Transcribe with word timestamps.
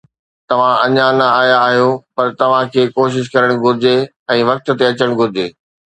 توهان 0.49 0.75
اڃا 0.85 1.07
نه 1.19 1.27
آيا 1.41 1.57
آهيو، 1.67 1.89
پر 2.15 2.27
توهان 2.39 2.65
کي 2.73 2.81
ڪوشش 2.97 3.25
ڪرڻ 3.33 3.49
گهرجي 3.63 3.97
۽ 4.39 4.39
وقت 4.51 4.65
تي 4.77 4.83
اچڻ 4.93 5.19
گهرجي. 5.23 5.47